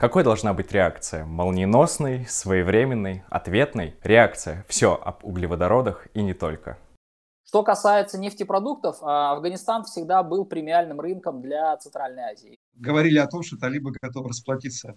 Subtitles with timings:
[0.00, 1.26] Какой должна быть реакция?
[1.26, 3.96] Молниеносной, своевременной, ответной?
[4.02, 4.64] Реакция.
[4.66, 6.78] Все об углеводородах и не только.
[7.46, 12.58] Что касается нефтепродуктов, а, Афганистан всегда был премиальным рынком для Центральной Азии.
[12.76, 14.96] Говорили о том, что талибы готовы расплатиться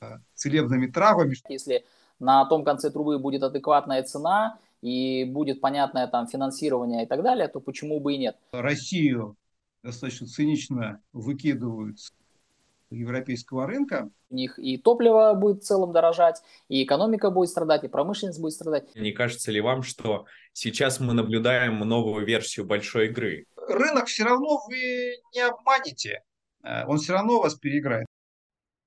[0.00, 1.36] а, целебными травами.
[1.48, 1.84] Если
[2.18, 7.46] на том конце трубы будет адекватная цена и будет понятное там финансирование и так далее,
[7.46, 8.36] то почему бы и нет?
[8.50, 9.36] Россию
[9.84, 12.00] достаточно цинично выкидывают
[12.90, 14.10] европейского рынка.
[14.30, 18.52] У них и топливо будет в целом дорожать, и экономика будет страдать, и промышленность будет
[18.52, 18.94] страдать.
[18.94, 23.46] Не кажется ли вам, что сейчас мы наблюдаем новую версию большой игры?
[23.56, 26.22] Рынок все равно вы не обманете,
[26.62, 28.06] э, он все равно вас переиграет.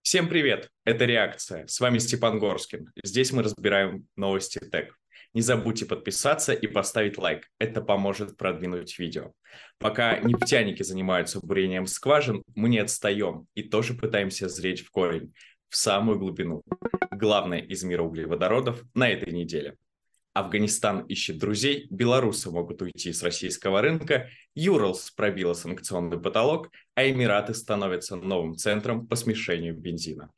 [0.02, 1.68] Всем привет, это «Реакция».
[1.68, 2.92] С вами Степан Горскин.
[3.04, 4.96] Здесь мы разбираем новости ТЭК.
[5.34, 7.48] Не забудьте подписаться и поставить лайк.
[7.60, 9.34] Это поможет продвинуть видео.
[9.78, 15.34] Пока нефтяники занимаются бурением скважин, мы не отстаем и тоже пытаемся зреть в корень,
[15.70, 16.64] в самую глубину.
[17.12, 19.76] Главное из мира углеводородов на этой неделе.
[20.34, 27.54] Афганистан ищет друзей, белорусы могут уйти с российского рынка, Юралс пробила санкционный потолок, а Эмираты
[27.54, 30.32] становятся новым центром по смешению бензина.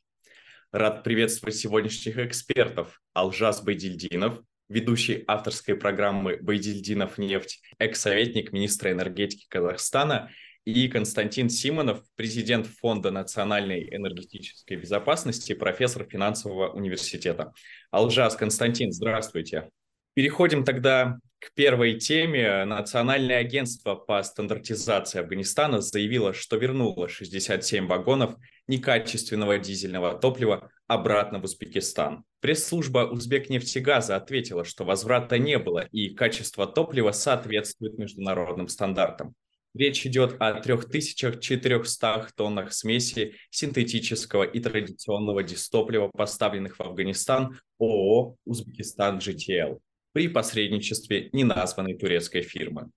[0.72, 3.02] Рад приветствовать сегодняшних экспертов.
[3.14, 10.32] Алжас Байдильдинов, ведущий авторской программы «Байдильдинов нефть», экс-советник министра энергетики Казахстана,
[10.64, 17.52] и Константин Симонов, президент Фонда национальной энергетической безопасности, профессор финансового университета.
[17.90, 19.70] Алжас Константин, здравствуйте.
[20.14, 22.66] Переходим тогда к первой теме.
[22.66, 28.36] Национальное агентство по стандартизации Афганистана заявило, что вернуло 67 вагонов
[28.68, 32.26] некачественного дизельного топлива обратно в Узбекистан.
[32.42, 39.34] Пресс-служба Узбекнефтегаза ответила, что возврата не было и качество топлива соответствует международным стандартам.
[39.74, 49.20] Речь идет о 3400 тоннах смеси синтетического и традиционного дистоплива, поставленных в Афганистан ООО «Узбекистан
[49.20, 49.80] GTL»
[50.12, 52.90] при посредничестве неназванной турецкой фирмы.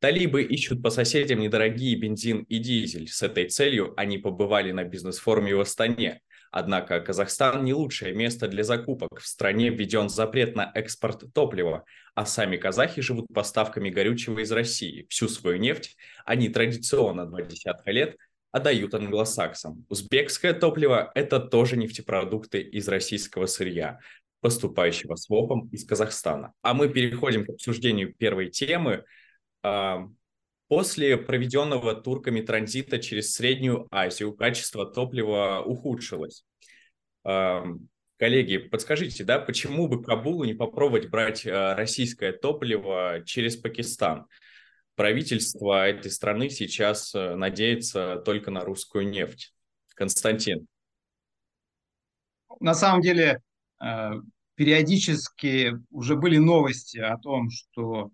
[0.00, 3.08] Талибы ищут по соседям недорогие бензин и дизель.
[3.08, 6.22] С этой целью они побывали на бизнес-форуме в Астане–
[6.56, 9.18] Однако Казахстан не лучшее место для закупок.
[9.18, 11.84] В стране введен запрет на экспорт топлива,
[12.14, 15.04] а сами казахи живут поставками горючего из России.
[15.08, 18.16] Всю свою нефть они традиционно два десятка лет
[18.52, 19.84] отдают англосаксам.
[19.88, 23.98] Узбекское топливо– это тоже нефтепродукты из российского сырья,
[24.40, 26.52] поступающего с ВОПом из Казахстана.
[26.62, 29.02] А мы переходим к обсуждению первой темы.
[30.68, 36.44] После проведенного турками транзита через Среднюю Азию качество топлива ухудшилось.
[38.16, 44.26] Коллеги, подскажите, да, почему бы Кабулу не попробовать брать а, российское топливо через Пакистан?
[44.94, 49.52] Правительство этой страны сейчас э, надеется только на русскую нефть.
[49.96, 50.68] Константин.
[52.60, 53.42] На самом деле,
[53.82, 54.12] э,
[54.54, 58.12] периодически уже были новости о том, что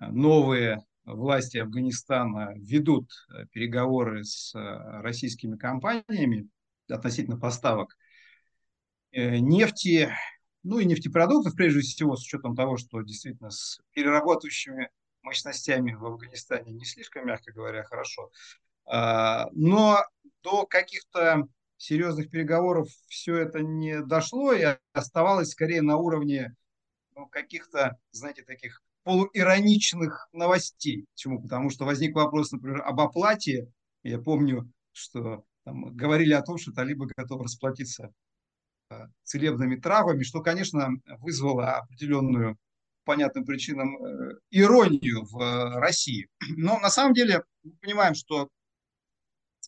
[0.00, 6.48] э, новые власти Афганистана ведут э, переговоры с э, российскими компаниями
[6.88, 7.96] относительно поставок
[9.10, 10.10] э, нефти,
[10.62, 14.90] ну и нефтепродуктов, прежде всего, с учетом того, что действительно с перерабатывающими
[15.22, 18.30] мощностями в Афганистане не слишком, мягко говоря, хорошо.
[18.84, 20.04] А, но
[20.42, 21.46] до каких-то
[21.76, 26.54] серьезных переговоров все это не дошло и оставалось скорее на уровне
[27.14, 31.06] ну, каких-то, знаете, таких полуироничных новостей.
[31.12, 31.42] Почему?
[31.42, 33.68] Потому что возник вопрос, например, об оплате.
[34.02, 38.12] Я помню, что там, говорили о том, что талибы готовы расплатиться
[38.90, 42.56] э, целебными травами, что, конечно, вызвало определенную,
[43.04, 46.28] понятным причинам, э, иронию в э, России.
[46.56, 48.48] Но на самом деле мы понимаем, что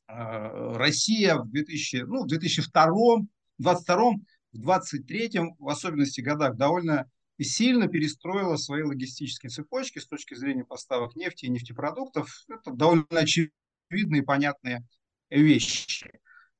[0.06, 3.24] Россия в 2000, ну, в 2002,
[3.58, 4.10] 2022,
[4.52, 10.64] в 2023, в особенности годах, довольно и сильно перестроила свои логистические цепочки с точки зрения
[10.64, 12.44] поставок нефти и нефтепродуктов.
[12.48, 14.86] Это довольно очевидные и понятные
[15.30, 16.10] вещи.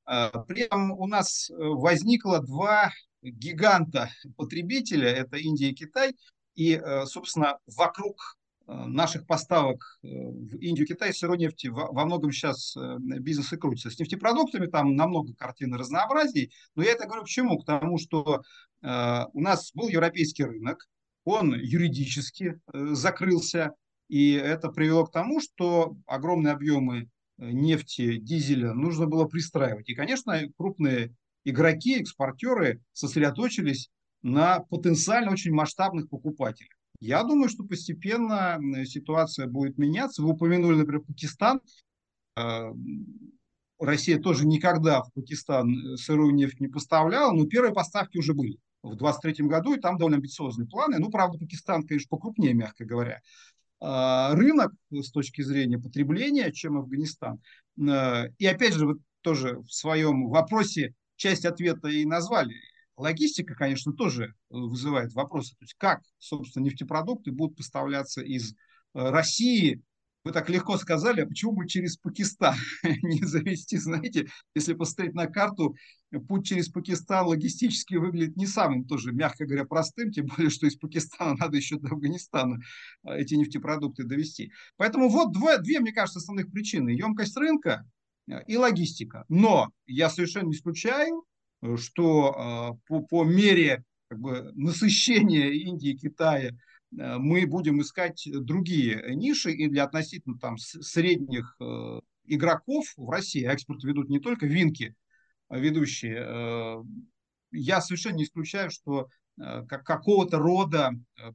[0.05, 2.91] А, при этом у нас э, возникло два
[3.21, 6.15] гиганта потребителя, это Индия и Китай,
[6.55, 8.37] и, э, собственно, вокруг
[8.67, 13.89] наших поставок э, в Индию, Китай сырой нефти во, многом сейчас э, бизнес и крутится.
[13.89, 17.59] С нефтепродуктами там намного картины разнообразий, но я это говорю к чему?
[17.59, 18.41] К тому, что
[18.81, 20.87] э, у нас был европейский рынок,
[21.23, 23.73] он юридически э, закрылся,
[24.07, 29.89] и это привело к тому, что огромные объемы нефти, дизеля нужно было пристраивать.
[29.89, 31.13] И, конечно, крупные
[31.43, 33.89] игроки, экспортеры сосредоточились
[34.21, 36.74] на потенциально очень масштабных покупателях.
[36.99, 40.21] Я думаю, что постепенно ситуация будет меняться.
[40.21, 41.61] Вы упомянули, например, Пакистан.
[42.35, 42.71] А,
[43.79, 48.57] Россия тоже никогда в Пакистан э, сырую нефть не поставляла, но первые поставки уже были
[48.83, 50.99] в 2023 году, и там довольно амбициозные планы.
[50.99, 53.21] Ну, правда, Пакистан, конечно, покрупнее, мягко говоря.
[53.81, 57.39] А, рынок с точки зрения потребления, чем Афганистан.
[57.77, 62.55] Э, и опять же, вот тоже в своем вопросе часть ответа и назвали.
[62.97, 65.51] Логистика, конечно, тоже вызывает вопросы.
[65.51, 68.55] То есть как, собственно, нефтепродукты будут поставляться из э,
[68.93, 69.83] России
[70.25, 72.55] вы так легко сказали, а почему бы через Пакистан
[73.03, 75.75] не завести, знаете, если посмотреть на карту,
[76.27, 80.77] путь через Пакистан логистически выглядит не самым тоже, мягко говоря, простым, тем более, что из
[80.77, 82.59] Пакистана надо еще до Афганистана
[83.03, 84.51] а, эти нефтепродукты довести.
[84.77, 86.89] Поэтому вот две, две мне кажется, основных причины.
[86.89, 87.87] Емкость рынка
[88.47, 89.25] и логистика.
[89.29, 91.23] Но я совершенно не исключаю,
[91.77, 96.51] что а, по, по мере как бы, насыщения Индии, Китая
[96.97, 103.45] Э, мы будем искать другие ниши и для относительно там средних э, игроков в России,
[103.45, 104.95] экспорт ведут не только винки
[105.47, 106.83] а ведущие, э,
[107.51, 109.07] я совершенно не исключаю, что
[109.37, 110.91] как какого-то рода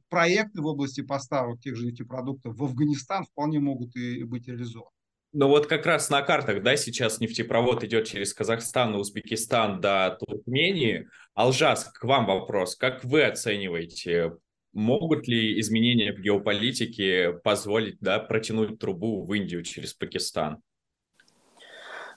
[0.09, 4.89] проекты в области поставок тех же нефтепродуктов в Афганистан вполне могут и быть реализованы.
[5.33, 11.07] Ну вот как раз на картах, да, сейчас нефтепровод идет через Казахстан, Узбекистан до Туркмении.
[11.33, 12.75] Алжас, к вам вопрос.
[12.75, 14.33] Как вы оцениваете
[14.73, 20.61] Могут ли изменения в геополитике позволить да, протянуть трубу в Индию через Пакистан?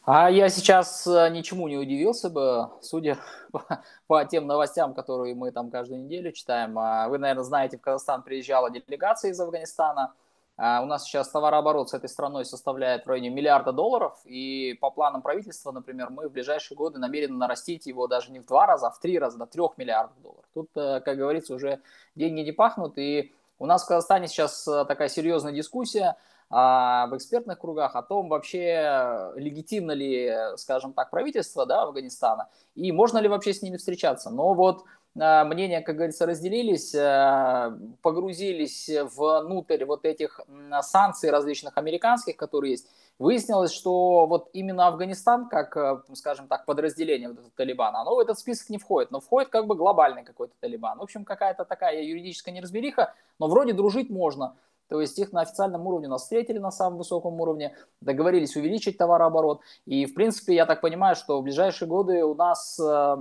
[0.07, 3.19] А я сейчас э, ничему не удивился бы, судя
[3.53, 6.79] по, по тем новостям, которые мы там каждую неделю читаем.
[6.79, 10.13] А вы, наверное, знаете, в Казахстан приезжала делегация из Афганистана–
[10.57, 14.91] а у нас сейчас товарооборот с этой страной составляет в районе миллиарда долларов, и по
[14.91, 18.87] планам правительства, например, мы в ближайшие годы намерены нарастить его даже не в два раза,
[18.87, 20.45] а в три раза, до трех миллиардов долларов.
[20.55, 21.81] Тут, э, как говорится, уже
[22.15, 26.17] деньги не пахнут, и у нас в Казахстане сейчас э, такая серьезная дискуссия
[26.51, 32.93] а, в экспертных кругах о том, вообще легитимно ли, скажем так, правительство да, Афганистана, и
[32.93, 34.31] можно ли вообще с ними встречаться.
[34.31, 40.41] Но вот Э, мнения, как говорится, разделились, э, погрузились внутрь вот этих
[40.83, 42.89] санкций различных американских, которые есть.
[43.19, 48.19] Выяснилось, что вот именно Афганистан, как, э, скажем так, подразделение вот этого Талибана, оно в
[48.19, 50.99] этот список не входит, но входит как бы глобальный какой-то Талибан.
[50.99, 54.57] В общем, какая-то такая юридическая неразбериха, но вроде дружить можно.
[54.89, 59.61] То есть их на официальном уровне нас встретили на самом высоком уровне, договорились увеличить товарооборот.
[59.87, 63.19] И, в принципе, я так понимаю, что в ближайшие годы у нас а,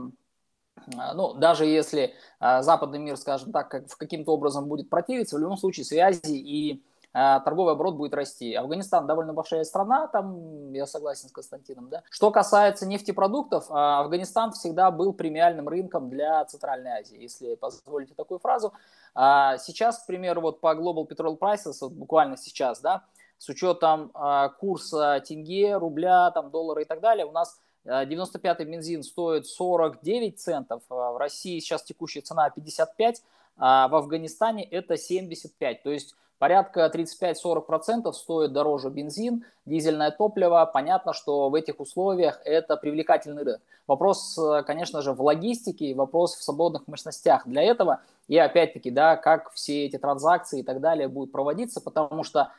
[0.87, 5.57] ну, даже если а, западный мир, скажем так, как, каким-то образом будет противиться, в любом
[5.57, 6.83] случае связи и
[7.13, 8.53] а, торговый оборот будет расти.
[8.53, 11.89] Афганистан довольно большая страна, там я согласен с Константином.
[11.89, 12.03] Да?
[12.09, 18.73] Что касается нефтепродуктов, Афганистан всегда был премиальным рынком для Центральной Азии, если позволите такую фразу.
[19.15, 23.03] Сейчас, к примеру, вот по Global Petrol Prices, вот буквально сейчас, да,
[23.37, 24.11] с учетом
[24.59, 30.83] курса тенге, рубля, там, доллара и так далее, у нас 95-й бензин стоит 49 центов,
[30.89, 33.21] а в России сейчас текущая цена 55,
[33.57, 35.83] а в Афганистане это 75.
[35.83, 40.69] То есть порядка 35-40% стоит дороже бензин, дизельное топливо.
[40.71, 43.61] Понятно, что в этих условиях это привлекательный рынок.
[43.85, 48.01] Вопрос, конечно же, в логистике вопрос в свободных мощностях для этого.
[48.29, 52.51] И опять-таки, да, как все эти транзакции и так далее будут проводиться, потому что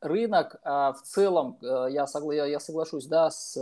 [0.00, 3.54] рынок а, в целом, э, я, согла я соглашусь да, с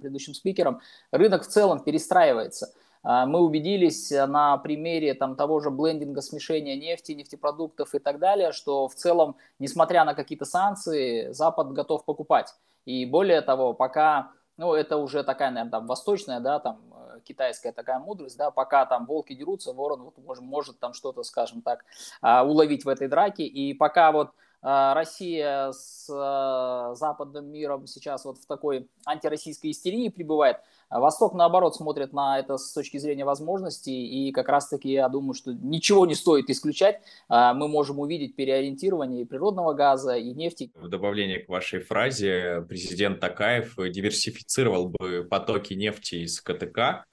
[0.00, 2.74] предыдущим спикером, рынок в целом перестраивается.
[3.02, 8.52] А, мы убедились на примере там, того же блендинга, смешения нефти, нефтепродуктов и так далее,
[8.52, 12.54] что в целом, несмотря на какие-то санкции, Запад готов покупать.
[12.84, 16.80] И более того, пока, ну это уже такая, наверное, там, восточная, да, там,
[17.14, 21.22] э, китайская такая мудрость, да, пока там волки дерутся, ворон вот, может, может там что-то,
[21.22, 21.84] скажем так,
[22.20, 28.38] уловить в этой драке, и пока вот а, Россия с а, западным миром сейчас вот
[28.38, 30.56] в такой антироссийской истерии пребывает.
[30.88, 35.34] А Восток, наоборот, смотрит на это с точки зрения возможностей, и как раз-таки я думаю,
[35.34, 37.00] что ничего не стоит исключать.
[37.28, 40.72] Мы можем увидеть переориентирование и природного газа, и нефти.
[40.74, 47.04] В добавление к вашей фразе, президент Такаев диверсифицировал бы потоки нефти из КТК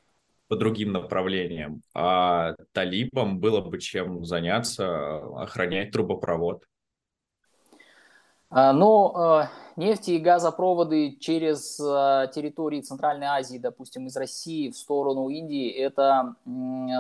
[0.48, 6.64] по другим направлениям, а талибам было бы чем заняться, охранять трубопровод.
[8.58, 14.78] А, но э, нефти и газопроводы через э, территории Центральной Азии, допустим, из России в
[14.78, 16.36] сторону Индии, это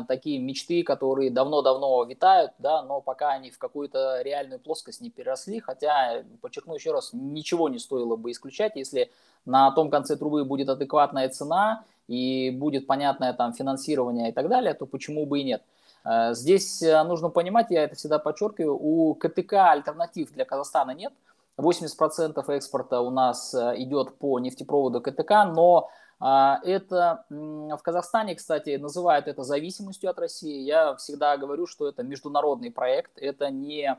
[0.10, 5.62] такие мечты, которые давно-давно витают, да, но пока они в какую-то реальную плоскость не переросли,
[5.62, 9.10] хотя, подчеркну еще раз, ничего не стоило бы исключать, если
[9.46, 14.74] на том конце трубы будет адекватная цена и будет понятное там финансирование и так далее,
[14.74, 15.64] то почему бы и нет.
[16.04, 21.14] Э, здесь нужно понимать, я это всегда подчеркиваю, у КТК альтернатив для Казахстана нет–
[21.58, 29.44] 80% экспорта у нас идет по нефтепроводу КТК, но это в Казахстане, кстати, называют это
[29.44, 30.62] зависимостью от России.
[30.62, 33.98] Я всегда говорю, что это международный проект, это не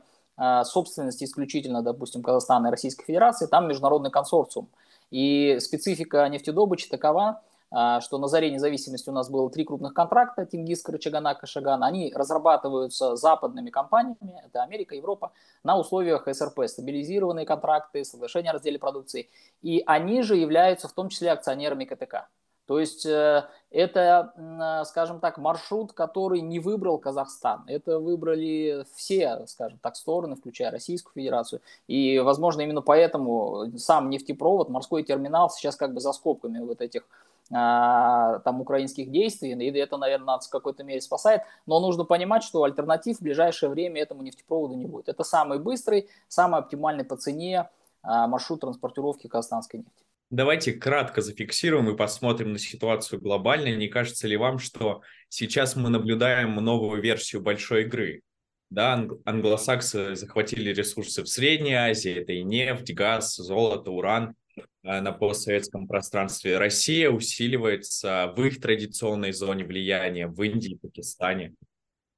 [0.63, 4.69] собственность исключительно, допустим, Казахстана и Российской Федерации, там международный консорциум.
[5.11, 10.45] И специфика нефтедобычи такова, а, что на заре независимости у нас было три крупных контракта,
[10.45, 11.83] Тингис, Карачагана, Кашаган.
[11.83, 15.31] Они разрабатываются западными компаниями, это Америка, Европа,
[15.63, 19.29] на условиях СРП, стабилизированные контракты, соглашения о разделе продукции.
[19.61, 22.29] И они же являются в том числе акционерами КТК.
[22.67, 27.63] То есть э, это, скажем так, маршрут, который не выбрал Казахстан.
[27.67, 31.61] Это выбрали все, скажем так, стороны, включая Российскую Федерацию.
[31.87, 37.03] И, возможно, именно поэтому сам нефтепровод, морской терминал сейчас как бы за скобками вот этих
[37.03, 37.05] а,
[37.49, 42.63] там украинских действий, и это, наверное, нас в какой-то мере спасает, но нужно понимать, что
[42.63, 45.07] альтернатив в ближайшее время этому нефтепроводу не будет.
[45.07, 47.69] Это самый быстрый, самый оптимальный по цене
[48.03, 50.03] а, маршрут транспортировки казахстанской нефти.
[50.29, 53.73] Давайте кратко зафиксируем и посмотрим на ситуацию глобально.
[53.75, 58.23] Не кажется ли вам, что сейчас мы наблюдаем новую версию большой игры?
[58.69, 64.35] Да, англосаксы захватили ресурсы в Средней Азии, это и нефть, газ, золото, уран
[64.83, 66.57] на постсоветском пространстве.
[66.57, 71.55] Россия усиливается в их традиционной зоне влияния в Индии, Пакистане.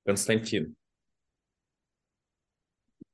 [0.06, 0.76] Константин.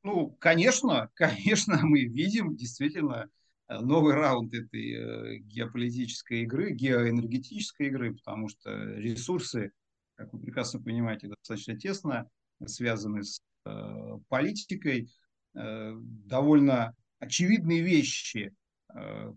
[0.04, 3.30] Ну, конечно, конечно, мы видим действительно
[3.68, 9.72] Э, новый раунд этой э, геополитической игры, геоэнергетической игры, потому что ресурсы,
[10.16, 12.30] как вы прекрасно понимаете, достаточно тесно
[12.66, 15.10] связаны с э, политикой.
[15.58, 18.54] Довольно очевидные вещи,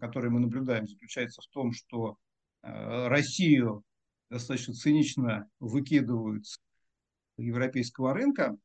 [0.00, 2.16] которые мы наблюдаем, заключаются в том, что
[2.62, 3.82] Россию
[4.30, 6.60] достаточно цинично выкидывают с
[7.38, 8.56] европейского рынка,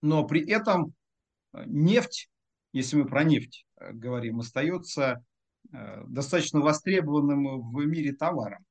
[0.00, 0.94] но при этом
[1.66, 2.30] нефть
[2.72, 5.24] если мы про нефть э, говорим, остается
[5.72, 8.64] э, достаточно востребованным в мире товаром.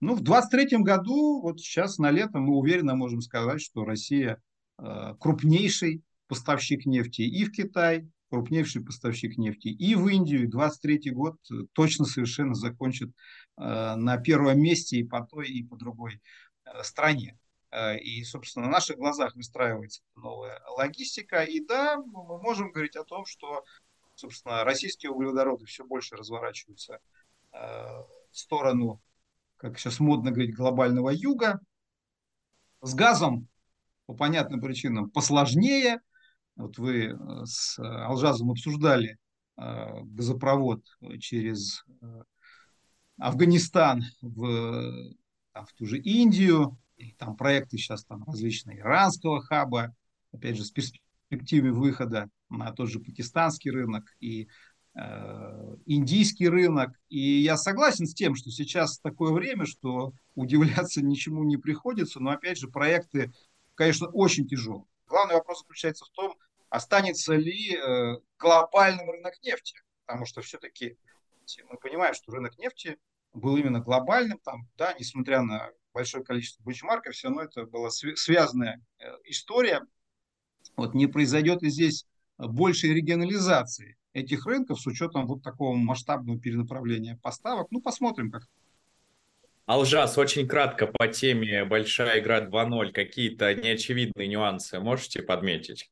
[0.00, 4.40] Ну, в 2023 году, вот сейчас на лето, мы уверенно можем сказать, что Россия
[4.78, 10.50] э, крупнейший поставщик нефти и в Китай, крупнейший поставщик нефти и в Индию.
[10.50, 11.36] 23 год
[11.72, 13.10] точно совершенно закончит
[13.56, 16.20] на первом месте и по той, и по другой
[16.82, 17.38] стране.
[17.70, 21.42] Э, и, собственно, на наших глазах выстраивается новая логистика.
[21.42, 23.64] И да, мы можем говорить о том, что,
[24.14, 27.00] собственно, российские углеводороды все больше разворачиваются
[27.52, 29.00] э, в сторону,
[29.56, 31.60] как сейчас модно говорить, глобального юга.
[32.80, 33.48] С газом,
[34.06, 36.00] по понятным причинам, посложнее.
[36.58, 39.16] Вот вы э, с Алжазом обсуждали
[39.56, 40.84] газопровод
[41.18, 41.84] через
[43.18, 45.12] Афганистан в,
[45.52, 49.94] там, в ту же Индию, и там проекты сейчас там различные иранского хаба,
[50.32, 54.48] опять же, с перспективой выхода на тот же пакистанский рынок и
[54.94, 56.92] э, индийский рынок.
[57.08, 62.30] И я согласен с тем, что сейчас такое время, что удивляться ничему не приходится, но
[62.30, 63.32] опять же проекты,
[63.74, 64.84] конечно, очень тяжелые.
[65.08, 66.34] Главный вопрос заключается в том,
[66.70, 70.96] останется ли э, глобальным рынок нефти, потому что все-таки
[71.70, 72.98] мы понимаем, что рынок нефти
[73.32, 78.84] был именно глобальным, там, да, несмотря на большое количество бенчмарков, все равно это была связанная
[78.98, 79.80] э, история.
[80.76, 82.06] Вот не произойдет ли здесь
[82.36, 87.68] большей регионализации этих рынков с учетом вот такого масштабного перенаправления поставок?
[87.70, 88.44] Ну, посмотрим, как
[89.68, 92.90] Алжас, очень кратко по теме «Большая игра 2.0».
[92.92, 95.90] Какие-то неочевидные нюансы можете подметить?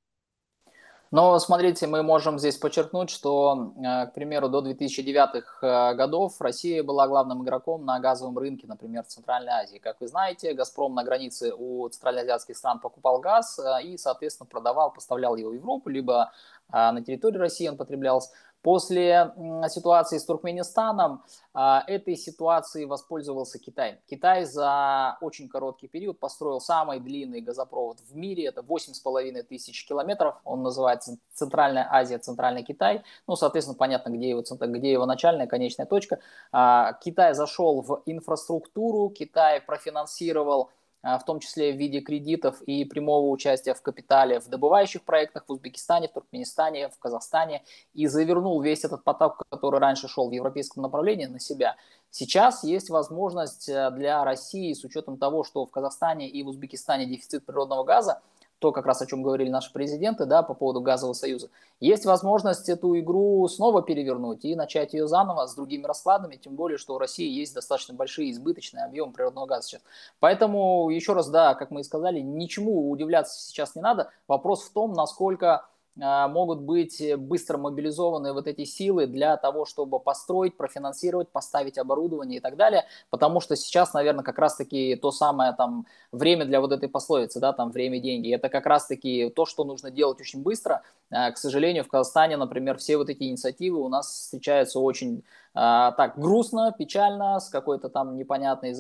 [1.13, 6.83] Но смотрите, мы можем здесь подчеркнуть, что, э, к примеру, до 2009 э, годов Россия
[6.83, 9.79] была главным игроком на газовом рынке, например, в Центральной Азии.
[9.79, 14.93] Как вы знаете, «Газпром» на границе у центральноазиатских стран покупал газ э, и, соответственно, продавал,
[14.93, 16.33] поставлял его в Европу, либо
[16.69, 18.33] на территории России он потреблялся.
[18.67, 19.33] После
[19.69, 21.23] ситуации с Туркменистаном
[21.55, 24.01] а, этой ситуацией воспользовался Китай.
[24.11, 28.47] Китай за очень короткий период построил самый длинный газопровод в мире.
[28.47, 30.35] Это 8,5 тысяч километров.
[30.43, 33.05] Он называется Центральная Азия, Центральный Китай.
[33.29, 36.19] Ну, соответственно, понятно, где его, где его начальная, конечная точка.
[36.51, 40.71] А, Китай зашел в инфраструктуру, Китай профинансировал
[41.07, 45.53] в том числе в виде кредитов и прямого участия в капитале в добывающих проектах в
[45.53, 47.63] Узбекистане, в Туркменистане, в Казахстане
[47.95, 51.77] и завернул весь этот поток, который раньше шел в европейском направлении, на себя.
[52.11, 57.07] Сейчас есть возможность э, для России, с учетом того, что в Казахстане и в Узбекистане
[57.07, 58.21] дефицит природного газа,
[58.59, 61.51] то, как раз о чем говорили наши президенты, да, по поводу газового союза.
[61.79, 66.79] Есть возможность эту игру снова перевернуть и начать ее заново с другими раскладами, тем более,
[66.79, 69.83] что у России есть достаточно большие избыточные объемы природного газа сейчас.
[70.21, 74.11] Поэтому, еще раз, да, как мы и сказали, ничему удивляться сейчас не надо.
[74.27, 80.57] Вопрос в том, насколько могут быть быстро мобилизованы вот эти силы для того, чтобы построить,
[80.57, 85.87] профинансировать, поставить оборудование и так далее, потому что сейчас, наверное, как раз-таки то самое там
[86.13, 89.91] время для вот этой пословицы, да, там время, деньги, это как раз-таки то, что нужно
[89.91, 90.83] делать очень быстро.
[91.11, 95.25] А, к сожалению, в Казахстане, например, все вот эти инициативы у нас встречаются очень
[95.57, 98.75] а, так грустно, печально, с какой-то там непонятной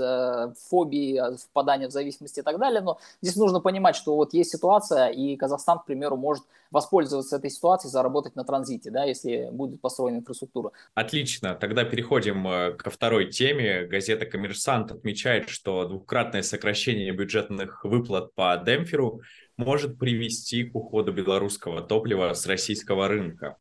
[0.68, 5.09] фобией, впадания в зависимости и так далее, но здесь нужно понимать, что вот есть ситуация,
[5.09, 10.18] и Казахстан, к примеру, может воспользоваться этой ситуацией, заработать на транзите, да, если будет построена
[10.18, 10.73] инфраструктура.
[10.95, 13.87] Отлично, тогда переходим э, ко второй теме.
[13.87, 19.23] Газета «Коммерсант» отмечает, что двукратное сокращение бюджетных выплат по демпферу
[19.56, 23.56] может привести к уходу белорусского топлива с российского рынка.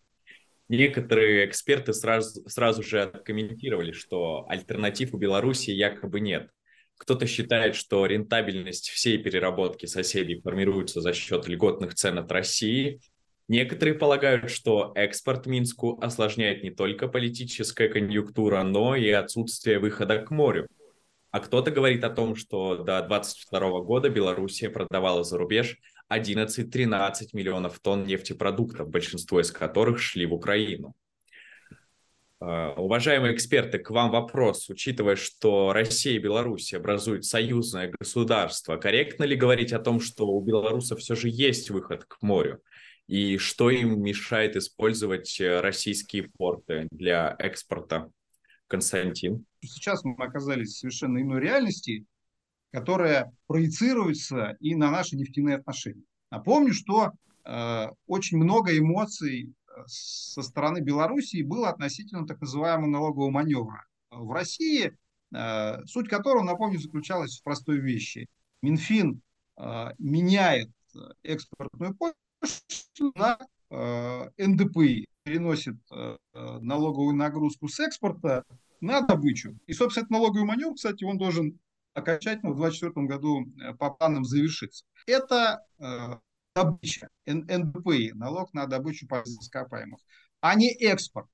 [0.67, 6.49] Некоторые эксперты сразу, сразу же откомментировали, что альтернатив у Беларуси якобы нет.
[6.97, 12.99] Кто-то считает, что рентабельность всей переработки соседей формируется за счет льготных цен от России.
[13.47, 20.31] Некоторые полагают, что экспорт Минску осложняет не только политическая конъюнктура, но и отсутствие выхода к
[20.31, 20.67] морю.
[21.29, 25.77] А кто-то говорит о том, что до 2022 года Белоруссия продавала за рубеж
[26.11, 30.93] 11-13 миллионов тонн нефтепродуктов, большинство из которых шли в Украину.
[32.39, 34.69] А, уважаемые эксперты, к вам вопрос.
[34.69, 40.41] Учитывая, что Россия и Беларусь образуют союзное государство, корректно ли говорить о том, что у
[40.41, 42.61] белорусов все же есть выход к морю?
[43.07, 48.09] И что им мешает использовать э, российские порты для экспорта?
[48.67, 49.45] Константин.
[49.61, 52.05] Сейчас мы оказались в совершенно иной реальности,
[52.75, 56.03] которая проецируется и на наши нефтяные отношения.
[56.29, 57.13] Напомню, что
[57.45, 64.29] э, очень много эмоций э, со стороны Белоруссии было относительно так называемого налогового маневра в
[64.33, 64.91] России,
[65.33, 68.27] э, суть которого, напомню, заключалась в простой вещи.
[68.61, 69.21] Минфин
[69.57, 70.69] э, меняет
[71.23, 73.39] экспортную пошлину на
[73.69, 78.43] э, НДПИ, переносит э, налоговую нагрузку с экспорта
[78.81, 79.57] на добычу.
[79.65, 81.57] И, собственно, этот налоговый маневр, кстати, он должен
[81.95, 84.85] окончательно в 2024 году э, по планам завершится.
[85.07, 86.15] Это э,
[86.53, 89.99] добыча, НДПИ, налог на добычу ископаемых,
[90.41, 91.27] а не экспорт.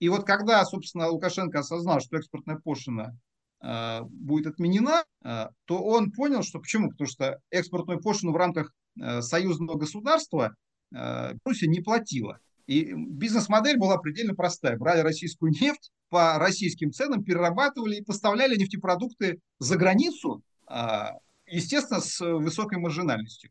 [0.00, 3.16] И вот когда, собственно, Лукашенко осознал, что экспортная пошлина
[3.62, 6.90] э, будет отменена, э, то он понял, что почему?
[6.90, 10.54] Потому что экспортную пошлину в рамках э, союзного государства
[10.92, 12.38] э, Беларусь не платила.
[12.68, 14.76] И бизнес-модель была предельно простая.
[14.76, 21.14] Брали российскую нефть по российским ценам, перерабатывали и поставляли нефтепродукты за границу, а,
[21.46, 23.50] естественно, с высокой маржинальностью.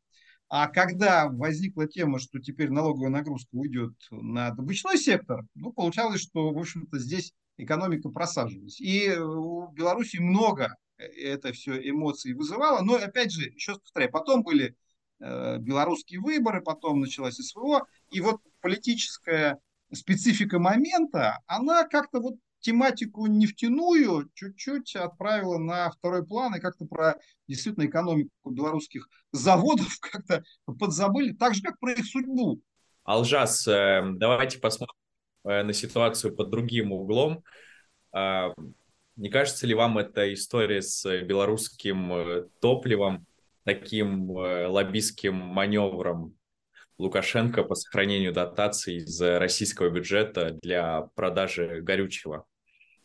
[0.49, 6.51] А когда возникла тема, что теперь налоговая нагрузка уйдет на добычной сектор, ну, получалось, что,
[6.51, 8.79] в общем-то, здесь экономика просаживалась.
[8.79, 12.81] И у Беларуси много это все эмоций вызывало.
[12.81, 14.75] Но, опять же, еще раз повторяю, потом были
[15.19, 17.81] э, белорусские выборы, потом началась СВО.
[18.11, 19.59] И вот политическая
[19.93, 27.15] специфика момента, она как-то вот тематику нефтяную чуть-чуть отправила на второй план и как-то про
[27.47, 32.59] действительно экономику белорусских заводов как-то подзабыли, так же, как про их судьбу.
[33.05, 34.97] Алжас, э, давайте посмотрим
[35.45, 37.41] э, на ситуацию под другим углом.
[38.11, 38.53] А,
[39.15, 43.25] не кажется ли вам эта история с белорусским э, топливом
[43.63, 46.37] таким лоббистским маневром
[46.97, 52.45] Лукашенко по сохранению дотаций из российского бюджета для продажи горючего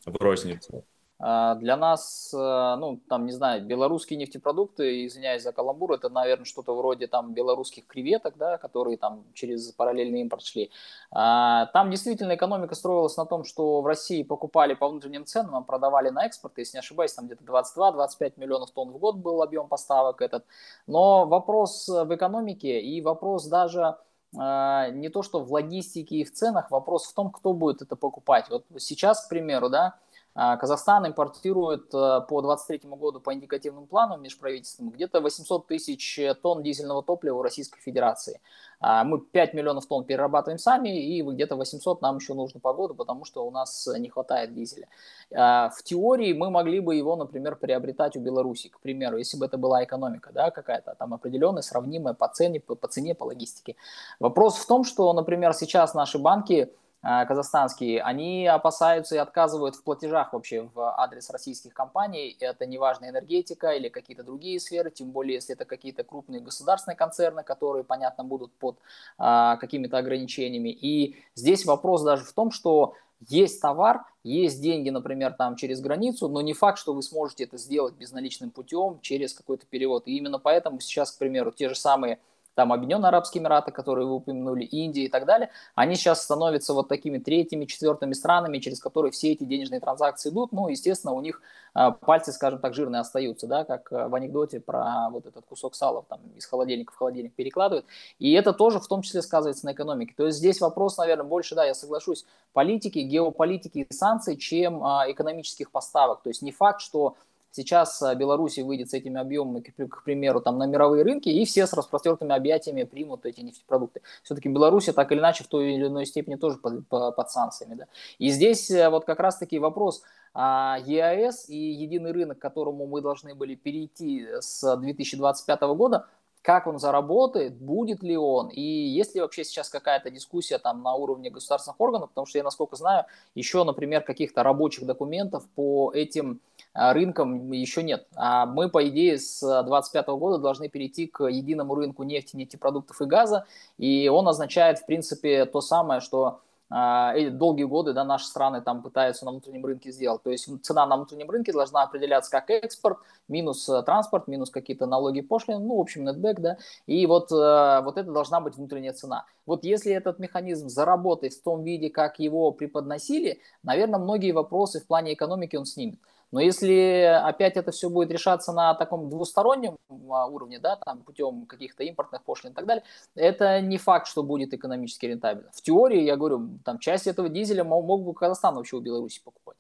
[0.04, 0.86] в розницу?
[1.24, 6.44] А, для нас, э, ну, там, не знаю, белорусские нефтепродукты, извиняюсь за каламбур, это, наверное,
[6.44, 10.72] что-то вроде там белорусских креветок, да, которые там через параллельный импорт шли.
[11.12, 15.60] А, там действительно экономика строилась на том, что в России покупали по внутренним ценам, а
[15.62, 19.68] продавали на экспорт, если не ошибаюсь, там где-то 22-25 миллионов тонн в год был объем
[19.68, 20.44] поставок этот.
[20.88, 23.96] Но вопрос в экономике и вопрос даже
[24.34, 28.46] не то, что в логистике и в ценах, вопрос в том, кто будет это покупать.
[28.48, 29.94] Вот сейчас, к примеру, да, а,
[30.34, 37.02] Казахстан импортирует э, по 2023 году по индикативным планам межправительственным где-то 800 тысяч тонн дизельного
[37.02, 38.40] топлива в Российской Федерации.
[38.82, 42.94] А, мы 5 миллионов тонн перерабатываем сами, и где-то 800 нам еще нужно по году,
[42.94, 44.88] потому что у нас не хватает дизеля.
[45.34, 49.46] А, в теории мы могли бы его, например, приобретать у Беларуси, к примеру, если бы
[49.46, 53.76] это была экономика, да, какая-то там определенная, сравнимая по цене, по, по цене, по логистике.
[54.18, 60.32] Вопрос в том, что, например, сейчас наши банки казахстанские, они опасаются и отказывают в платежах
[60.32, 62.36] вообще в адрес российских компаний.
[62.38, 67.42] Это неважно энергетика или какие-то другие сферы, тем более если это какие-то крупные государственные концерны,
[67.42, 68.78] которые, понятно, будут под
[69.18, 70.68] а, какими-то ограничениями.
[70.68, 72.94] И здесь вопрос даже в том, что
[73.28, 77.56] есть товар, есть деньги, например, там через границу, но не факт, что вы сможете это
[77.56, 80.04] сделать безналичным путем через какой-то перевод.
[80.06, 82.18] И именно поэтому сейчас, к примеру, те же самые
[82.54, 86.88] там Объединенные Арабские Эмираты, которые вы упомянули, Индия и так далее, они сейчас становятся вот
[86.88, 90.52] такими третьими, четвертыми странами, через которые все эти денежные транзакции идут.
[90.52, 91.40] Ну, естественно, у них
[91.74, 95.74] а, пальцы, скажем так, жирные остаются, да, как э, в анекдоте про вот этот кусок
[95.74, 97.86] сала там из холодильника в холодильник перекладывают.
[98.18, 100.12] И это тоже в том числе сказывается на экономике.
[100.14, 105.10] То есть здесь вопрос, наверное, больше, да, я соглашусь, политики, геополитики и санкций, чем а,
[105.10, 106.22] экономических поставок.
[106.22, 107.16] То есть не факт, что
[107.52, 111.66] Сейчас э, Беларусь выйдет с этими объемами, к примеру, там, на мировые рынки, и все
[111.66, 114.00] с распростертыми объятиями примут эти нефтепродукты.
[114.22, 117.74] Все-таки Беларусь так или иначе в той или иной степени тоже под, под санкциями.
[117.74, 117.86] Да?
[118.18, 120.02] И здесь э, вот как раз-таки вопрос,
[120.34, 126.06] а ЕАЭС и единый рынок, к которому мы должны были перейти с 2025 года,
[126.42, 130.94] как он заработает, будет ли он, и есть ли вообще сейчас какая-то дискуссия там на
[130.94, 133.04] уровне государственных органов, потому что я, насколько знаю,
[133.36, 136.40] еще, например, каких-то рабочих документов по этим
[136.74, 138.06] а, рынкам еще нет.
[138.16, 143.04] А мы, по идее, с 2025 года должны перейти к единому рынку нефти, нефтепродуктов и
[143.04, 143.46] газа,
[143.78, 146.40] и он означает, в принципе, то самое, что
[146.74, 150.22] а, долгие годы да, наши страны там пытаются на внутреннем рынке сделать.
[150.22, 152.96] То есть цена на внутреннем рынке должна определяться как экспорт,
[153.28, 156.56] минус э, транспорт, минус какие-то налоги, пошлины, ну, в общем, нетбэк, да,
[156.86, 159.26] и вот, э, вот это должна быть внутренняя цена.
[159.44, 164.86] Вот если этот механизм заработает в том виде, как его преподносили, наверное, многие вопросы в
[164.86, 165.98] плане экономики он снимет.
[166.32, 171.44] Но если опять это все будет решаться на таком двустороннем а, уровне, да, там путем
[171.44, 175.50] каких-то импортных пошлин и так далее, это не факт, что будет экономически рентабельно.
[175.52, 179.20] В теории, я говорю, там часть этого дизеля мог, мог бы Казахстан вообще у Беларуси
[179.22, 179.58] покупать.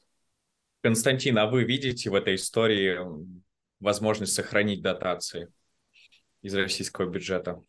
[0.80, 2.98] Константин, а вы видите в этой истории
[3.78, 5.52] возможность сохранить дотации
[6.40, 7.62] из российского бюджета?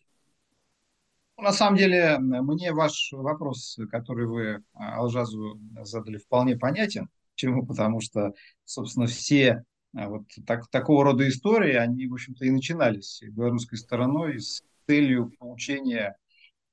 [1.38, 7.10] На самом деле, мне ваш вопрос, который вы а, Алжазу задали, вполне понятен.
[7.36, 7.66] Почему?
[7.66, 9.64] Потому что, собственно, все
[9.96, 15.32] а, вот так, такого рода истории, они, в общем-то, и начинались белорусской стороной с целью
[15.40, 16.18] получения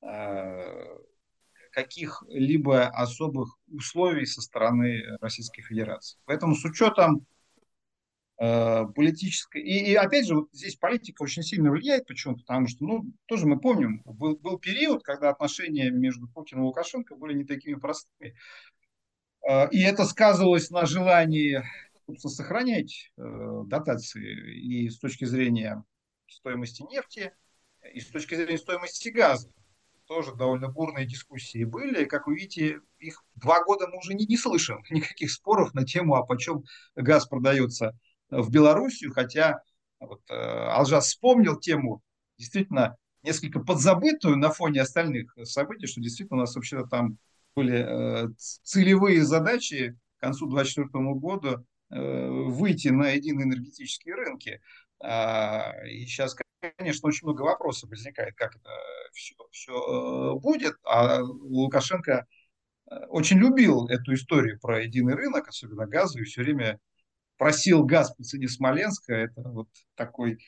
[0.03, 0.99] э,
[1.73, 6.18] каких-либо особых условий со стороны Российской Федерации.
[6.25, 7.27] Поэтому с учетом
[8.40, 9.62] э, политической...
[9.62, 12.07] И, и опять же, вот здесь политика очень сильно влияет.
[12.07, 12.37] Почему?
[12.37, 17.16] Потому что, ну, тоже мы помним, был, был период, когда отношения между Путиным и Лукашенко
[17.16, 18.35] были не такими простыми.
[19.46, 21.62] А, и это сказывалось на желании
[22.18, 25.85] сохранять э, дотации и с точки зрения
[26.29, 27.33] стоимости нефти,
[27.92, 29.50] и с точки зрения стоимости газа.
[30.07, 32.05] Тоже довольно бурные дискуссии были.
[32.05, 36.16] Как вы видите, их два года мы уже не, не слышим никаких споров на тему,
[36.16, 36.64] а почем
[36.96, 37.96] газ продается
[38.29, 39.12] в Белоруссию.
[39.12, 39.62] Хотя
[40.00, 42.03] вот, э, Алжас вспомнил тему,
[42.38, 47.18] действительно, несколько подзабытую на фоне остальных событий, что действительно у нас вообще-то там
[47.54, 48.28] были э,
[48.62, 54.60] целевые задачи к концу 2024 года э, выйти на единые энергетические рынки.
[55.02, 56.36] А, и сейчас,
[56.76, 58.70] конечно, очень много вопросов возникает, как это
[59.12, 60.76] все, все э, будет.
[60.84, 62.26] А Лукашенко
[63.08, 66.80] очень любил эту историю про единый рынок, особенно и все время
[67.36, 69.14] просил газ по цене Смоленска.
[69.14, 70.38] Это вот такой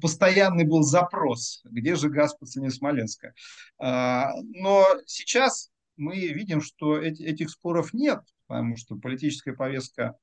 [0.00, 3.34] постоянный был запрос, где же газ по цене Смоленска.
[3.78, 10.16] А, но сейчас мы видим, что эти, этих споров нет, потому что политическая повестка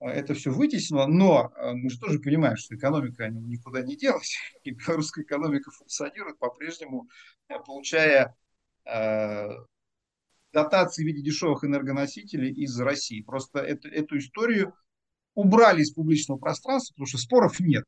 [0.00, 4.36] э, это все вытеснило, но э, мы же тоже понимаем, что экономика никуда не делась,
[4.64, 7.08] и белорусская экономика функционирует по-прежнему,
[7.48, 8.36] э, получая
[8.84, 9.48] э,
[10.52, 13.22] дотации в виде дешевых энергоносителей из России.
[13.22, 14.74] Просто это, эту историю
[15.34, 17.84] убрали из публичного пространства, потому что споров нет.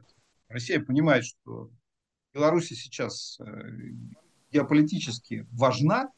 [0.48, 1.70] Россия понимает, что
[2.32, 3.40] Беларусь сейчас
[4.52, 6.10] геополитически важна,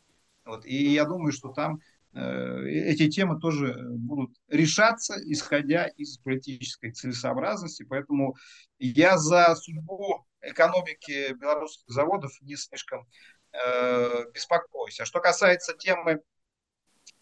[0.44, 1.80] вот, и я думаю, что там
[2.14, 7.84] э, эти темы тоже будут решаться, исходя из политической целесообразности.
[7.84, 8.36] Поэтому
[8.78, 13.06] я за судьбу экономики белорусских заводов не слишком
[13.52, 14.98] э, беспокоюсь.
[15.00, 16.20] А что касается темы,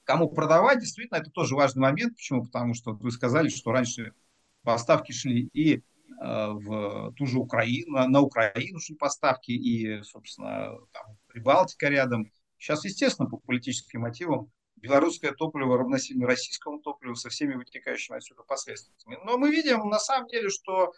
[0.04, 2.16] кому продавать, действительно, это тоже важный момент.
[2.16, 2.44] Почему?
[2.44, 4.14] Потому что вы сказали, что раньше
[4.62, 5.80] поставки шли и э,
[6.18, 13.27] в ту же Украину, на Украину шли поставки, и, собственно, там, Прибалтика рядом– Сейчас, естественно,
[13.27, 19.18] по политическим мотивам белорусское топливо равносильно российскому топливу со всеми вытекающими отсюда последствиями.
[19.25, 20.92] Но мы видим на самом деле, что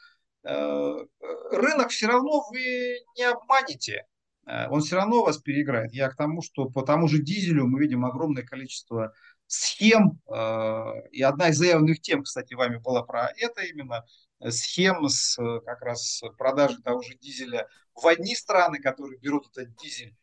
[0.44, 1.07] э,
[1.53, 4.07] рынок все равно вы не обманете.
[4.44, 5.92] Э, он все равно вас переиграет.
[5.92, 9.14] Я к тому, что по тому же дизелю мы видим огромное количество
[9.46, 10.20] схем.
[10.29, 14.05] Э, и одна из заявленных тем, кстати, вами была про это именно,
[14.48, 20.16] схем с как раз продажей того же дизеля в одни страны, которые берут этот дизель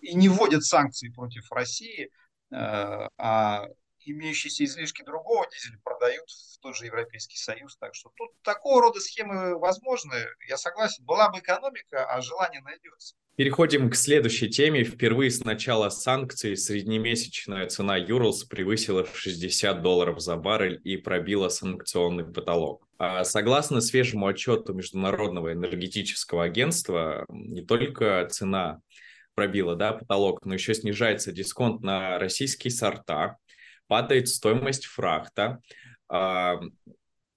[0.00, 2.10] и не вводят санкции против России,
[2.50, 3.66] э, а
[4.04, 7.76] имеющиеся излишки другого дизеля продают в тот же Европейский Союз.
[7.76, 10.14] Так что тут такого рода схемы возможны.
[10.48, 13.14] Я согласен, была бы экономика, а желание найдется.
[13.36, 14.84] Переходим к следующей теме.
[14.84, 22.24] Впервые с начала санкций среднемесячная цена Юрлс превысила 60 долларов за баррель и пробила санкционный
[22.24, 22.86] потолок.
[22.98, 28.80] А согласно свежему отчету Международного энергетического агентства, не только цена
[29.34, 33.36] пробила да, потолок, но еще снижается дисконт на российские сорта,
[33.86, 35.60] падает стоимость фрахта.
[36.08, 36.60] А,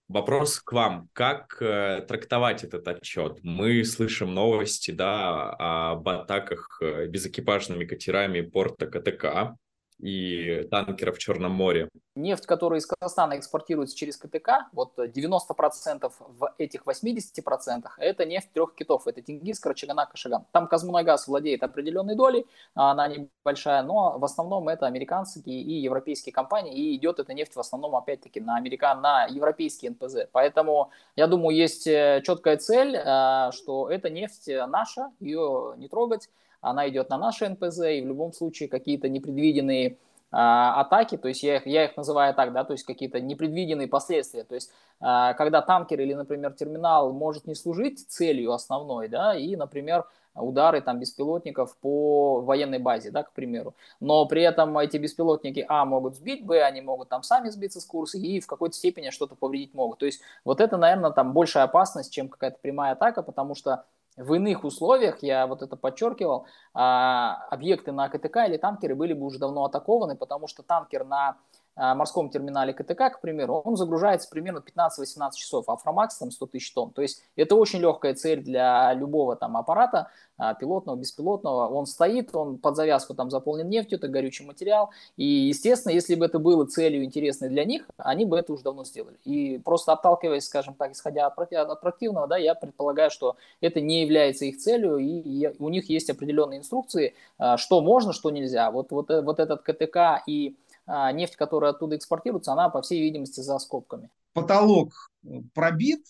[0.07, 1.09] вопрос к вам.
[1.13, 3.39] Как э, трактовать этот отчет?
[3.43, 9.55] Мы слышим новости да, об атаках э, безэкипажными катерами порта КТК
[9.99, 11.89] и танкеров в Черном море.
[12.15, 18.75] Нефть, которая из Казахстана экспортируется через КТК, вот 90% в этих 80% это нефть трех
[18.75, 19.07] китов.
[19.07, 20.45] Это Тингис, Карачагана, Кашаган.
[20.51, 26.73] Там Казмунайгаз владеет определенной долей, она небольшая, но в основном это американские и европейские компании,
[26.73, 30.27] и идет эта нефть в основном опять-таки на американ, на европейские НПЗ.
[30.31, 36.29] Поэтому я думаю, есть э, четкая цель, э, что эта нефть наша, ее не трогать,
[36.61, 39.97] она идет на наши НПЗ, и в любом случае какие-то непредвиденные
[40.31, 43.87] а, атаки, то есть я их, я их называю так, да, то есть какие-то непредвиденные
[43.87, 49.35] последствия, то есть а, когда танкер или, например, терминал может не служить целью основной, да,
[49.35, 53.75] и, например, удары там беспилотников по военной базе, да, к примеру.
[53.99, 57.85] Но при этом эти беспилотники, а, могут сбить, б, они могут там сами сбиться с
[57.85, 59.99] курса и в какой-то степени что-то повредить могут.
[59.99, 63.85] То есть вот это, наверное, там большая опасность, чем какая-то прямая атака, потому что
[64.17, 69.25] в иных условиях, я вот это подчеркивал, а, объекты на КТК или танкеры были бы
[69.25, 71.37] уже давно атакованы, потому что танкер на
[71.75, 76.71] морском терминале КТК, к примеру, он загружается примерно 15-18 часов, а Aframax там 100 тысяч
[76.71, 76.91] тонн.
[76.91, 81.67] То есть это очень легкая цель для любого там аппарата, а, пилотного, беспилотного.
[81.67, 84.89] Он стоит, он под завязку там заполнен нефтью, это горючий материал.
[85.15, 88.83] И, естественно, если бы это было целью интересной для них, они бы это уже давно
[88.83, 89.17] сделали.
[89.23, 94.45] И просто отталкиваясь, скажем так, исходя от противного, да, я предполагаю, что это не является
[94.45, 98.71] их целью, и у них есть определенные инструкции, а, что можно, что нельзя.
[98.71, 100.55] Вот, вот, э, вот этот КТК и
[100.87, 104.09] нефть, которая оттуда экспортируется, она, по всей видимости, за скобками.
[104.33, 104.93] Потолок
[105.23, 106.01] э, пробит,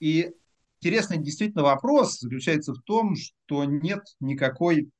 [0.00, 0.34] и
[0.80, 4.90] интересный действительно вопрос заключается в том, что нет никакой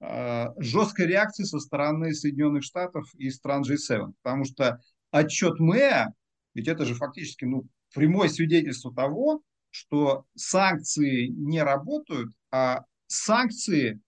[0.00, 6.14] э, жесткой реакции со стороны Соединенных Штатов и стран G7, потому что отчет МЭА,
[6.54, 14.00] ведь это же фактически ну, прямое свидетельство того, что санкции не работают, а санкции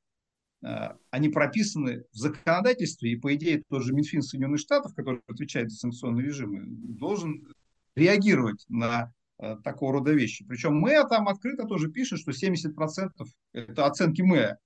[1.11, 5.79] они прописаны в законодательстве, и, по идее, тот же Минфин Соединенных Штатов, который отвечает за
[5.79, 7.53] санкционные режимы, должен
[7.96, 10.44] реагировать на э, такого рода вещи.
[10.46, 13.11] Причем МЭА там открыто тоже пишет, что 70%
[13.53, 14.57] это оценки МЭА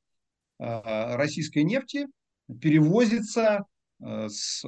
[0.58, 2.06] российской нефти
[2.60, 3.64] перевозится
[3.98, 4.64] с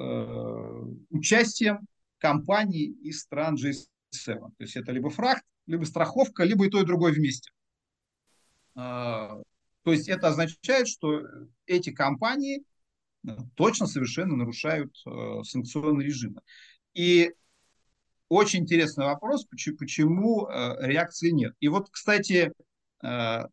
[1.11, 1.87] участием
[2.19, 3.85] компаний из стран G7.
[4.25, 7.51] То есть это либо фрахт, либо страховка, либо и то, и другое вместе.
[9.89, 11.23] То есть это означает, что
[11.65, 12.63] эти компании
[13.27, 16.43] э, точно совершенно нарушают э, санкционные режимы.
[16.93, 17.33] И
[18.29, 21.55] очень интересный вопрос, почему, почему э, реакции нет.
[21.61, 22.53] И вот, кстати,
[23.03, 23.45] э,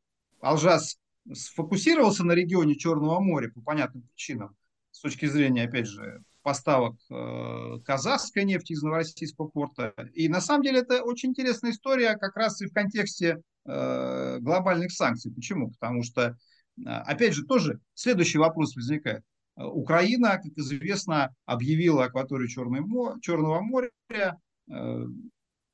[0.42, 0.98] Алжас
[1.32, 4.58] сфокусировался на регионе Черного моря по понятным причинам,
[4.92, 9.94] с точки зрения, опять же, поставок э, казахской нефти из Новороссийского порта.
[10.14, 15.32] И на самом деле это очень интересная история как раз и в контексте глобальных санкций.
[15.34, 15.72] Почему?
[15.72, 16.38] Потому что,
[16.78, 19.24] э, опять же, тоже следующий вопрос возникает.
[19.56, 23.90] Украина, как известно, объявила акваторию Черного, моря
[24.70, 25.06] э,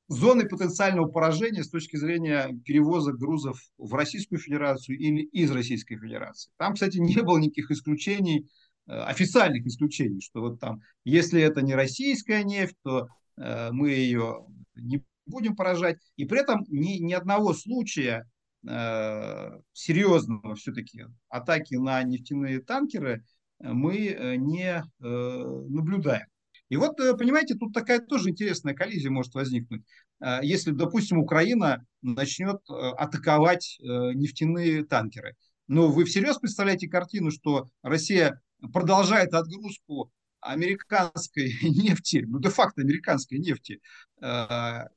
[0.08, 6.52] зоной потенциального поражения с точки зрения перевоза грузов в Российскую Федерацию или из Российской Федерации.
[6.58, 8.48] Там, кстати, не было никаких исключений,
[8.86, 15.56] официальных исключений, что вот там, если это не российская нефть, то мы ее не будем
[15.56, 15.98] поражать.
[16.16, 18.28] И при этом ни, ни одного случая
[18.68, 23.24] э, серьезного все-таки атаки на нефтяные танкеры
[23.60, 26.28] мы э, не э, наблюдаем.
[26.70, 29.84] И вот, э, понимаете, тут такая тоже интересная коллизия может возникнуть.
[30.20, 35.36] Э, если, допустим, Украина начнет атаковать нефтяные танкеры.
[35.68, 38.42] Но вы всерьез представляете картину, что Россия
[38.74, 40.12] продолжает отгрузку
[40.52, 43.80] американской нефти, ну де-факто американской нефти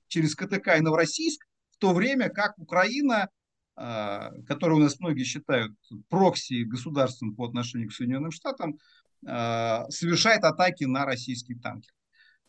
[0.09, 3.29] через КТК и Новороссийск, в то время как Украина,
[3.77, 5.73] э, которую у нас многие считают
[6.09, 8.79] прокси государством по отношению к Соединенным Штатам,
[9.27, 11.91] э, совершает атаки на российские танки.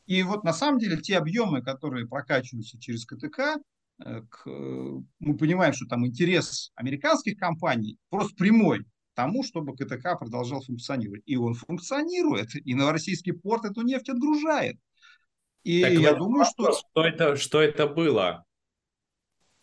[0.05, 3.57] И вот на самом деле те объемы, которые прокачиваются через КТК,
[3.97, 11.23] к, мы понимаем, что там интерес американских компаний просто прямой тому, чтобы КТК продолжал функционировать.
[11.25, 14.77] И он функционирует, и Новороссийский порт эту нефть отгружает.
[15.63, 16.73] И так я думаю, что...
[16.73, 18.45] Что это, что это было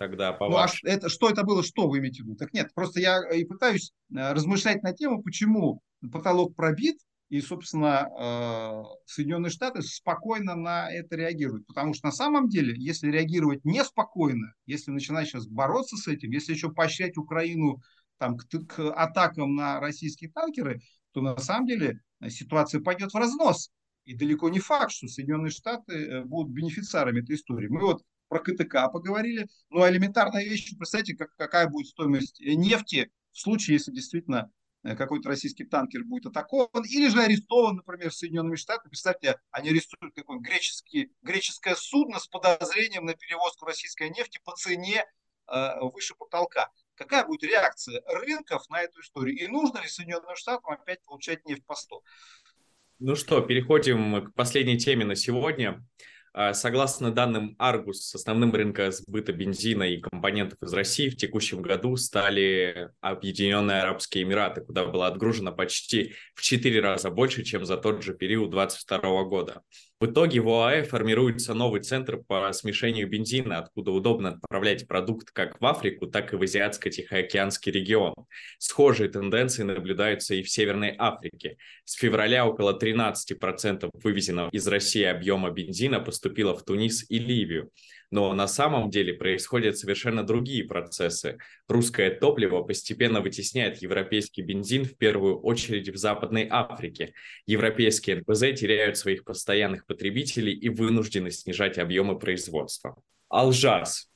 [0.03, 2.37] тогда, по ну, а это, Что это было, что вы имеете в виду?
[2.37, 6.97] Так нет, просто я и пытаюсь э, размышлять на тему, почему потолок пробит,
[7.29, 11.67] и, собственно, э, Соединенные Штаты спокойно на это реагируют.
[11.69, 16.53] Потому что на самом деле, если реагировать неспокойно, если начинать сейчас бороться с этим, если
[16.53, 17.81] еще поощрять Украину
[18.23, 20.81] там, к, к атакам на российские танкеры,
[21.13, 23.71] то на самом деле ситуация пойдет в разнос.
[24.05, 27.69] И далеко не факт, что Соединенные Штаты э, будут бенефициарами этой истории.
[27.69, 33.11] Мы вот про КТК поговорили, ну а элементарная вещь, представьте, как, какая будет стоимость нефти
[33.33, 34.51] в случае, если действительно
[34.85, 38.91] Э, какой-то российский танкер будет атакован или же арестован, например, Соединенными Штатами.
[38.91, 45.05] Представьте, они арестуют какое-нибудь греческий, греческое судно с подозрением на перевозку российской нефти по цене
[45.49, 46.69] э, выше потолка.
[46.94, 49.37] Какая будет реакция рынков на эту историю?
[49.37, 52.02] И нужно ли Соединенным Штатам опять получать нефть по 100?
[53.00, 55.85] Ну что, переходим к последней теме на сегодня.
[56.35, 61.96] А, согласно данным Argus, основным рынком сбыта бензина и компонентов из России в текущем году
[61.96, 68.02] стали Объединенные Арабские Эмираты, куда было отгружено почти в 4 раза больше, чем за тот
[68.02, 69.62] же период 2022 года.
[70.03, 75.61] В итоге в ОАЭ формируется новый центр по смешению бензина, откуда удобно отправлять продукт как
[75.61, 78.12] в Африку, так и в Азиатско-Тихоокеанский регион.
[78.59, 81.57] Схожие тенденции наблюдаются и в Северной Африке.
[81.85, 87.71] С февраля около 13% вывезенного из России объема бензина поступило в Тунис и Ливию.
[88.12, 91.38] Но на самом деле происходят совершенно другие процессы.
[91.66, 97.14] Русское топливо постепенно вытесняет европейский бензин в первую очередь в Западной Африке.
[97.46, 103.03] Европейские НПЗ теряют своих постоянных потребителей и вынуждены снижать объемы производства.
[103.31, 104.11] Алжас.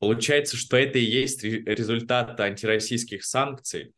[0.00, 3.94] Получается, что это и есть результат антироссийских санкций.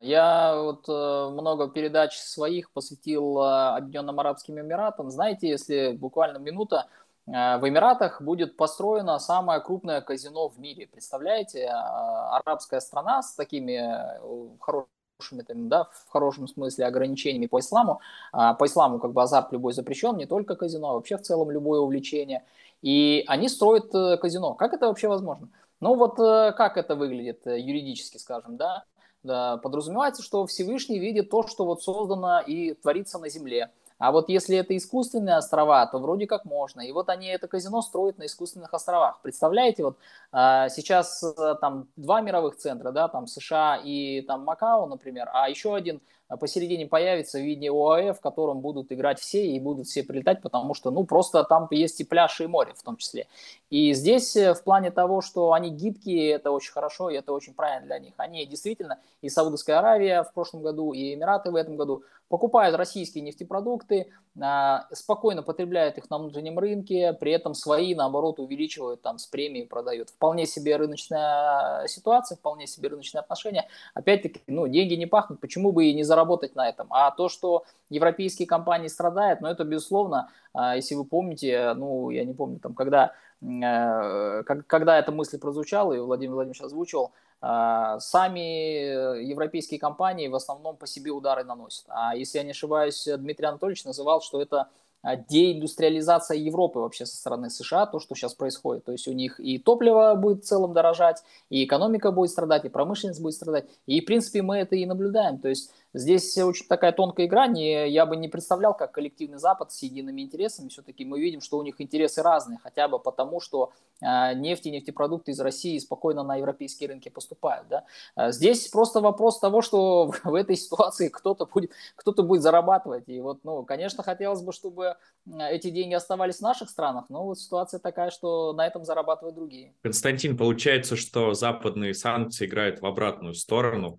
[0.00, 5.10] Я вот э, много передач своих посвятил э, Объединенным Арабским Эмиратам.
[5.10, 6.88] Знаете, если буквально минута,
[7.26, 10.88] в Эмиратах будет построено самое крупное казино в мире.
[10.88, 18.00] Представляете, э, арабская страна с такими э, хорошими, да, в хорошем смысле ограничениями по исламу.
[18.32, 21.78] По исламу как бы азарт любой запрещен, не только казино, а вообще в целом любое
[21.78, 22.44] увлечение.
[22.82, 24.54] И они строят казино.
[24.54, 25.48] Как это вообще возможно?
[25.78, 28.84] Ну вот как это выглядит юридически, скажем, да
[29.22, 33.70] подразумевается, что Всевышний видит то, что вот создано и творится на земле
[34.02, 36.80] а вот если это искусственные острова, то вроде как можно.
[36.80, 39.20] И вот они это казино строят на искусственных островах.
[39.22, 39.96] Представляете, вот
[40.32, 45.48] а, сейчас э, там два мировых центра, да, там США и там Макао, например, а
[45.48, 46.00] еще один
[46.36, 50.74] посередине появится в виде ОАЭ, в котором будут играть все и будут все прилетать, потому
[50.74, 53.26] что, ну, просто там есть и пляж, и море в том числе.
[53.70, 57.54] И здесь э, в плане того, что они гибкие, это очень хорошо, и это очень
[57.54, 58.14] правильно для них.
[58.16, 63.22] Они действительно, и Саудовская Аравия в прошлом году, и Эмираты в этом году покупают российские
[63.24, 64.06] нефтепродукты,
[64.40, 69.66] а, спокойно потребляют их на внутреннем рынке, при этом свои, наоборот, увеличивают, там, с премией
[69.66, 70.08] продают.
[70.08, 73.68] Вполне себе рыночная ситуация, вполне себе рыночные отношения.
[73.92, 76.86] Опять-таки, ну, деньги не пахнут, почему бы и не заработать заработать на этом.
[76.90, 82.24] А то, что европейские компании страдают, ну, это безусловно, а, если вы помните, ну, я
[82.24, 89.24] не помню, там, когда, э, когда эта мысль прозвучала, и Владимир Владимирович озвучивал, а, сами
[89.24, 91.84] европейские компании в основном по себе удары наносят.
[91.88, 94.68] А если я не ошибаюсь, Дмитрий Анатольевич называл, что это
[95.04, 98.84] а, деиндустриализация Европы вообще со стороны США, то, что сейчас происходит.
[98.84, 102.68] То есть у них и топливо будет в целом дорожать, и экономика будет страдать, и
[102.68, 103.66] промышленность будет страдать.
[103.86, 105.38] И, в принципе, мы это и наблюдаем.
[105.38, 109.72] То есть Здесь очень такая тонкая игра, не, я бы не представлял, как коллективный Запад
[109.72, 110.68] с едиными интересами.
[110.68, 114.70] Все-таки мы видим, что у них интересы разные, хотя бы потому, что э, нефть и
[114.70, 117.68] нефтепродукты из России спокойно на европейские рынки поступают.
[117.68, 117.84] Да?
[118.14, 123.08] А здесь просто вопрос того, что в этой ситуации кто-то будет, кто-то будет зарабатывать.
[123.08, 127.38] И вот, ну, конечно, хотелось бы, чтобы эти деньги оставались в наших странах, но вот
[127.38, 129.74] ситуация такая, что на этом зарабатывают другие.
[129.82, 133.98] Константин, получается, что западные санкции играют в обратную сторону.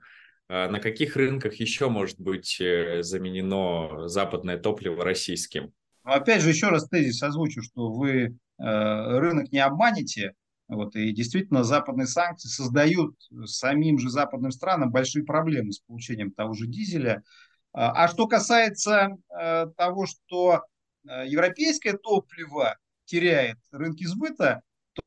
[0.55, 5.73] А на каких рынках еще может быть э, заменено западное топливо российским?
[6.03, 10.35] Ну, опять же, еще раз тезис озвучу, что вы э, рынок не обманете,
[10.67, 16.53] вот, и действительно западные санкции создают самим же западным странам большие проблемы с получением того
[16.53, 17.23] же дизеля.
[17.71, 20.61] А, а что касается э, того, что
[21.03, 24.61] европейское топливо теряет рынки сбыта,
[24.93, 25.01] то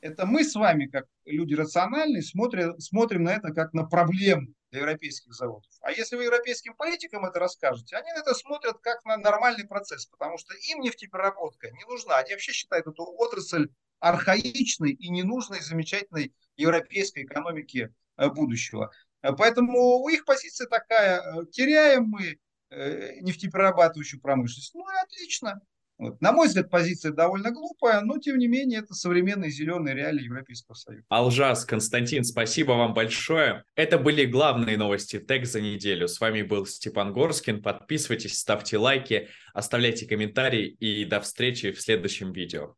[0.00, 4.80] это мы с вами, как люди рациональные, смотрим, смотрим на это как на проблему для
[4.80, 5.70] европейских заводов.
[5.80, 10.06] А если вы европейским политикам это расскажете, они на это смотрят как на нормальный процесс,
[10.06, 12.16] потому что им нефтепереработка не нужна.
[12.16, 13.68] Они вообще считают эту отрасль
[14.00, 18.92] архаичной и ненужной замечательной европейской экономики э, будущего.
[19.20, 22.38] Поэтому у их позиция такая, теряем мы
[22.70, 25.60] нефтеперерабатывающую промышленность, ну и отлично.
[25.98, 26.20] Вот.
[26.20, 30.74] На мой взгляд, позиция довольно глупая, но тем не менее это современные зеленые реалии Европейского
[30.74, 31.04] Союза.
[31.08, 33.64] Алжас, Константин, спасибо вам большое.
[33.74, 36.06] Это были главные новости ТЭК за неделю.
[36.06, 37.62] С вами был Степан Горскин.
[37.62, 42.76] Подписывайтесь, ставьте лайки, оставляйте комментарии и до встречи в следующем видео.